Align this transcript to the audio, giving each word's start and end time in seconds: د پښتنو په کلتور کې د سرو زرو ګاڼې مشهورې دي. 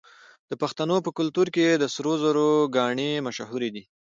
د 0.49 0.51
پښتنو 0.61 0.95
په 1.05 1.09
کلتور 1.17 1.47
کې 1.55 1.67
د 1.77 1.83
سرو 1.93 2.13
زرو 2.23 2.49
ګاڼې 2.75 3.11
مشهورې 3.27 3.69
دي. 3.75 3.83